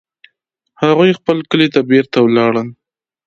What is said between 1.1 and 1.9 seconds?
خپل کلي ته